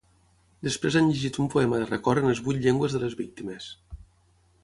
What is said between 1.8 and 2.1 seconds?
de